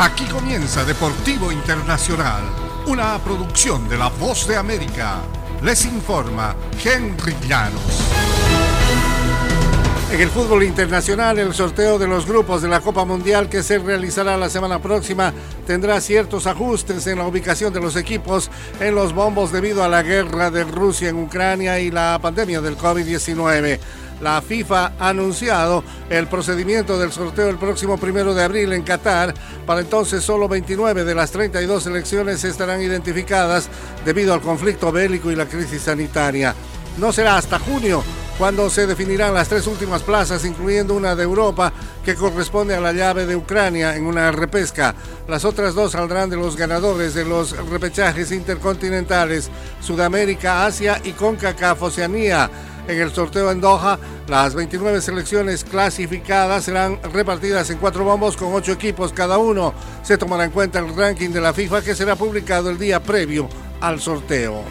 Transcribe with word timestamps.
Aquí 0.00 0.24
comienza 0.24 0.82
Deportivo 0.82 1.52
Internacional, 1.52 2.42
una 2.86 3.18
producción 3.18 3.86
de 3.86 3.98
La 3.98 4.08
Voz 4.08 4.48
de 4.48 4.56
América. 4.56 5.18
Les 5.62 5.84
informa 5.84 6.56
Henry 6.82 7.36
Llanos. 7.46 8.00
En 10.10 10.22
el 10.22 10.30
fútbol 10.30 10.62
internacional, 10.62 11.38
el 11.38 11.52
sorteo 11.52 11.98
de 11.98 12.08
los 12.08 12.24
grupos 12.24 12.62
de 12.62 12.68
la 12.68 12.80
Copa 12.80 13.04
Mundial 13.04 13.50
que 13.50 13.62
se 13.62 13.78
realizará 13.78 14.38
la 14.38 14.48
semana 14.48 14.80
próxima 14.80 15.34
tendrá 15.66 16.00
ciertos 16.00 16.46
ajustes 16.46 17.06
en 17.06 17.18
la 17.18 17.26
ubicación 17.26 17.70
de 17.70 17.80
los 17.80 17.94
equipos 17.94 18.50
en 18.80 18.94
los 18.94 19.12
bombos 19.12 19.52
debido 19.52 19.84
a 19.84 19.88
la 19.88 20.02
guerra 20.02 20.50
de 20.50 20.64
Rusia 20.64 21.10
en 21.10 21.22
Ucrania 21.22 21.78
y 21.78 21.90
la 21.90 22.18
pandemia 22.22 22.62
del 22.62 22.78
COVID-19 22.78 23.78
la 24.20 24.42
FIFA 24.42 24.92
ha 24.98 25.08
anunciado 25.08 25.82
el 26.08 26.26
procedimiento 26.26 26.98
del 26.98 27.12
sorteo 27.12 27.48
el 27.48 27.58
próximo 27.58 27.98
primero 27.98 28.34
de 28.34 28.44
abril 28.44 28.72
en 28.72 28.82
Qatar. 28.82 29.34
Para 29.66 29.80
entonces, 29.80 30.22
solo 30.22 30.48
29 30.48 31.04
de 31.04 31.14
las 31.14 31.30
32 31.30 31.82
selecciones 31.82 32.44
estarán 32.44 32.82
identificadas 32.82 33.68
debido 34.04 34.34
al 34.34 34.40
conflicto 34.40 34.92
bélico 34.92 35.30
y 35.30 35.36
la 35.36 35.46
crisis 35.46 35.82
sanitaria. 35.82 36.54
No 36.98 37.12
será 37.12 37.36
hasta 37.36 37.58
junio 37.58 38.02
cuando 38.40 38.70
se 38.70 38.86
definirán 38.86 39.34
las 39.34 39.50
tres 39.50 39.66
últimas 39.66 40.02
plazas, 40.02 40.46
incluyendo 40.46 40.94
una 40.94 41.14
de 41.14 41.24
Europa 41.24 41.74
que 42.02 42.14
corresponde 42.14 42.74
a 42.74 42.80
la 42.80 42.94
llave 42.94 43.26
de 43.26 43.36
Ucrania 43.36 43.94
en 43.96 44.06
una 44.06 44.32
repesca. 44.32 44.94
Las 45.28 45.44
otras 45.44 45.74
dos 45.74 45.92
saldrán 45.92 46.30
de 46.30 46.36
los 46.36 46.56
ganadores 46.56 47.12
de 47.12 47.26
los 47.26 47.54
repechajes 47.68 48.32
intercontinentales 48.32 49.50
Sudamérica, 49.82 50.64
Asia 50.64 51.00
y 51.04 51.12
CONCACAF 51.12 51.82
Oceanía. 51.82 52.50
En 52.90 53.00
el 53.00 53.12
sorteo 53.12 53.52
en 53.52 53.60
Doha, 53.60 54.00
las 54.26 54.52
29 54.56 55.00
selecciones 55.00 55.62
clasificadas 55.62 56.64
serán 56.64 56.98
repartidas 57.12 57.70
en 57.70 57.78
cuatro 57.78 58.02
bombos 58.02 58.36
con 58.36 58.52
ocho 58.52 58.72
equipos 58.72 59.12
cada 59.12 59.38
uno. 59.38 59.72
Se 60.02 60.18
tomará 60.18 60.44
en 60.44 60.50
cuenta 60.50 60.80
el 60.80 60.96
ranking 60.96 61.30
de 61.30 61.40
la 61.40 61.52
FIFA 61.52 61.82
que 61.82 61.94
será 61.94 62.16
publicado 62.16 62.68
el 62.68 62.80
día 62.80 62.98
previo 63.00 63.48
al 63.80 64.00
sorteo. 64.00 64.64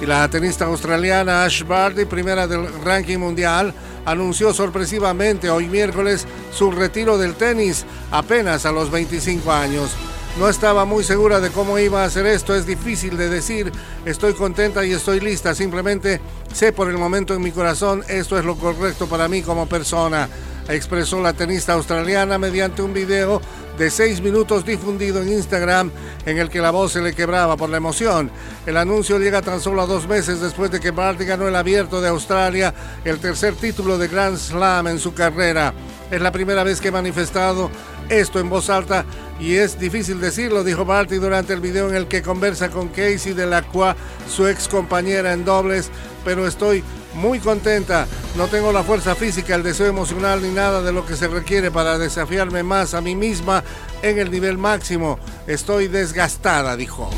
Y 0.00 0.06
la 0.06 0.26
tenista 0.30 0.64
australiana 0.64 1.44
Ash 1.44 1.62
Barty, 1.62 2.06
primera 2.06 2.46
del 2.46 2.66
ranking 2.82 3.18
mundial, 3.18 3.74
anunció 4.06 4.54
sorpresivamente 4.54 5.50
hoy 5.50 5.68
miércoles 5.68 6.26
su 6.54 6.70
retiro 6.70 7.18
del 7.18 7.34
tenis 7.34 7.84
apenas 8.10 8.64
a 8.64 8.72
los 8.72 8.90
25 8.90 9.52
años. 9.52 9.94
No 10.38 10.48
estaba 10.48 10.84
muy 10.84 11.02
segura 11.02 11.40
de 11.40 11.50
cómo 11.50 11.80
iba 11.80 12.02
a 12.02 12.06
hacer 12.06 12.24
esto, 12.24 12.54
es 12.54 12.64
difícil 12.64 13.16
de 13.16 13.28
decir, 13.28 13.72
estoy 14.04 14.34
contenta 14.34 14.86
y 14.86 14.92
estoy 14.92 15.18
lista, 15.18 15.52
simplemente 15.52 16.20
sé 16.52 16.72
por 16.72 16.88
el 16.88 16.96
momento 16.96 17.34
en 17.34 17.42
mi 17.42 17.50
corazón 17.50 18.04
esto 18.08 18.38
es 18.38 18.44
lo 18.44 18.54
correcto 18.54 19.08
para 19.08 19.26
mí 19.26 19.42
como 19.42 19.66
persona, 19.66 20.28
expresó 20.68 21.20
la 21.20 21.32
tenista 21.32 21.72
australiana 21.72 22.38
mediante 22.38 22.82
un 22.82 22.94
video 22.94 23.42
de 23.78 23.90
seis 23.90 24.20
minutos 24.20 24.64
difundido 24.64 25.22
en 25.22 25.32
Instagram 25.32 25.90
en 26.24 26.38
el 26.38 26.50
que 26.50 26.60
la 26.60 26.70
voz 26.70 26.92
se 26.92 27.00
le 27.00 27.14
quebraba 27.14 27.56
por 27.56 27.70
la 27.70 27.78
emoción. 27.78 28.30
El 28.66 28.76
anuncio 28.76 29.18
llega 29.18 29.42
tan 29.42 29.60
solo 29.60 29.82
a 29.82 29.86
dos 29.86 30.06
meses 30.06 30.40
después 30.40 30.70
de 30.70 30.78
que 30.78 30.90
Barty 30.90 31.24
ganó 31.24 31.48
el 31.48 31.56
abierto 31.56 32.00
de 32.00 32.08
Australia, 32.08 32.74
el 33.04 33.18
tercer 33.18 33.54
título 33.54 33.98
de 33.98 34.08
Grand 34.08 34.36
Slam 34.36 34.88
en 34.88 34.98
su 34.98 35.14
carrera. 35.14 35.72
Es 36.10 36.20
la 36.20 36.32
primera 36.32 36.64
vez 36.64 36.80
que 36.80 36.88
he 36.88 36.92
manifestado 36.92 37.70
esto 38.08 38.40
en 38.40 38.48
voz 38.48 38.70
alta 38.70 39.04
y 39.40 39.56
es 39.56 39.78
difícil 39.78 40.20
decirlo, 40.20 40.64
dijo 40.64 40.84
Barty 40.84 41.16
durante 41.16 41.52
el 41.52 41.60
video 41.60 41.88
en 41.88 41.94
el 41.94 42.08
que 42.08 42.22
conversa 42.22 42.70
con 42.70 42.88
Casey 42.88 43.32
de 43.32 43.46
la 43.46 43.60
Delacroix, 43.62 43.96
su 44.28 44.46
ex 44.46 44.68
compañera 44.68 45.32
en 45.32 45.44
dobles, 45.44 45.90
pero 46.24 46.46
estoy 46.46 46.82
muy 47.14 47.38
contenta. 47.38 48.06
No 48.36 48.48
tengo 48.48 48.72
la 48.72 48.82
fuerza 48.82 49.14
física, 49.14 49.54
el 49.54 49.62
deseo 49.62 49.86
emocional 49.86 50.42
ni 50.42 50.50
nada 50.50 50.82
de 50.82 50.92
lo 50.92 51.06
que 51.06 51.16
se 51.16 51.28
requiere 51.28 51.70
para 51.70 51.98
desafiarme 51.98 52.62
más 52.62 52.94
a 52.94 53.00
mí 53.00 53.14
misma 53.14 53.62
en 54.02 54.18
el 54.18 54.30
nivel 54.30 54.58
máximo. 54.58 55.18
Estoy 55.46 55.88
desgastada, 55.88 56.76
dijo. 56.76 57.10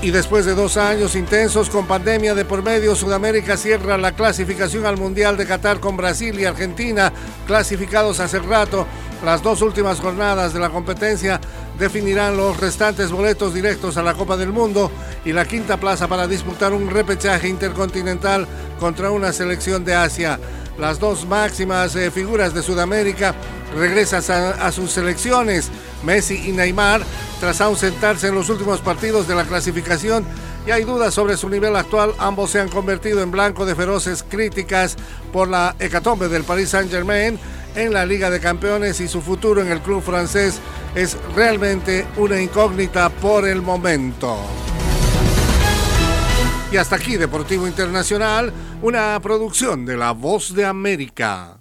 Y 0.00 0.12
después 0.12 0.46
de 0.46 0.54
dos 0.54 0.76
años 0.76 1.16
intensos 1.16 1.68
con 1.70 1.88
pandemia 1.88 2.32
de 2.32 2.44
por 2.44 2.62
medio, 2.62 2.94
Sudamérica 2.94 3.56
cierra 3.56 3.98
la 3.98 4.12
clasificación 4.12 4.86
al 4.86 4.96
Mundial 4.96 5.36
de 5.36 5.44
Qatar 5.44 5.80
con 5.80 5.96
Brasil 5.96 6.38
y 6.38 6.44
Argentina, 6.44 7.12
clasificados 7.48 8.20
hace 8.20 8.38
rato. 8.38 8.86
Las 9.24 9.42
dos 9.42 9.60
últimas 9.60 9.98
jornadas 9.98 10.52
de 10.52 10.60
la 10.60 10.70
competencia 10.70 11.40
definirán 11.80 12.36
los 12.36 12.56
restantes 12.58 13.10
boletos 13.10 13.52
directos 13.52 13.96
a 13.96 14.04
la 14.04 14.14
Copa 14.14 14.36
del 14.36 14.52
Mundo 14.52 14.92
y 15.24 15.32
la 15.32 15.44
quinta 15.44 15.78
plaza 15.78 16.06
para 16.06 16.28
disputar 16.28 16.72
un 16.72 16.88
repechaje 16.88 17.48
intercontinental 17.48 18.46
contra 18.78 19.10
una 19.10 19.32
selección 19.32 19.84
de 19.84 19.96
Asia. 19.96 20.38
Las 20.78 21.00
dos 21.00 21.26
máximas 21.26 21.96
eh, 21.96 22.12
figuras 22.12 22.54
de 22.54 22.62
Sudamérica 22.62 23.34
regresan 23.76 24.22
a 24.60 24.70
sus 24.70 24.92
selecciones, 24.92 25.72
Messi 26.04 26.48
y 26.48 26.52
Neymar, 26.52 27.02
tras 27.40 27.60
ausentarse 27.60 28.28
en 28.28 28.34
los 28.34 28.48
últimos 28.48 28.80
partidos 28.80 29.28
de 29.28 29.34
la 29.34 29.44
clasificación 29.44 30.24
y 30.66 30.70
hay 30.70 30.84
dudas 30.84 31.14
sobre 31.14 31.36
su 31.36 31.48
nivel 31.48 31.76
actual. 31.76 32.12
Ambos 32.18 32.50
se 32.50 32.60
han 32.60 32.68
convertido 32.68 33.22
en 33.22 33.30
blanco 33.30 33.64
de 33.64 33.74
feroces 33.74 34.22
críticas 34.22 34.96
por 35.32 35.48
la 35.48 35.74
hecatombe 35.78 36.28
del 36.28 36.44
Paris 36.44 36.70
Saint-Germain 36.70 37.38
en 37.74 37.92
la 37.92 38.04
Liga 38.04 38.28
de 38.28 38.40
Campeones 38.40 39.00
y 39.00 39.08
su 39.08 39.22
futuro 39.22 39.62
en 39.62 39.70
el 39.70 39.80
club 39.80 40.02
francés 40.02 40.60
es 40.94 41.16
realmente 41.34 42.06
una 42.16 42.40
incógnita 42.40 43.08
por 43.08 43.46
el 43.46 43.62
momento. 43.62 44.36
Y 46.70 46.76
hasta 46.76 46.96
aquí 46.96 47.16
Deportivo 47.16 47.66
Internacional, 47.66 48.52
una 48.82 49.18
producción 49.20 49.86
de 49.86 49.96
La 49.96 50.12
Voz 50.12 50.54
de 50.54 50.66
América. 50.66 51.56